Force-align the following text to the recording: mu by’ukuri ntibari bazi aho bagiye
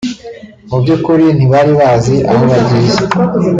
mu 0.69 0.77
by’ukuri 0.81 1.25
ntibari 1.37 1.71
bazi 1.79 2.15
aho 2.31 2.43
bagiye 2.51 2.89